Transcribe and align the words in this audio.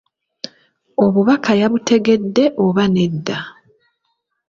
Obubaka 1.03 1.51
yabutegedde 1.61 2.45
oba 2.65 2.83
nedda? 2.95 3.37